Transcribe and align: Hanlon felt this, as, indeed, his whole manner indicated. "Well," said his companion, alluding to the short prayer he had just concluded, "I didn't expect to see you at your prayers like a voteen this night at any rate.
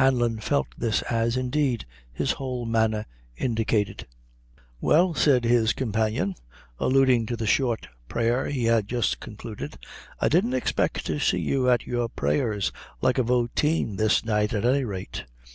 Hanlon 0.00 0.40
felt 0.40 0.68
this, 0.78 1.02
as, 1.02 1.36
indeed, 1.36 1.84
his 2.10 2.30
whole 2.32 2.64
manner 2.64 3.04
indicated. 3.36 4.06
"Well," 4.80 5.12
said 5.12 5.44
his 5.44 5.74
companion, 5.74 6.34
alluding 6.78 7.26
to 7.26 7.36
the 7.36 7.46
short 7.46 7.86
prayer 8.08 8.46
he 8.48 8.64
had 8.64 8.88
just 8.88 9.20
concluded, 9.20 9.76
"I 10.18 10.30
didn't 10.30 10.54
expect 10.54 11.04
to 11.04 11.18
see 11.18 11.40
you 11.40 11.68
at 11.68 11.86
your 11.86 12.08
prayers 12.08 12.72
like 13.02 13.18
a 13.18 13.22
voteen 13.22 13.96
this 13.96 14.24
night 14.24 14.54
at 14.54 14.64
any 14.64 14.84
rate. 14.86 15.24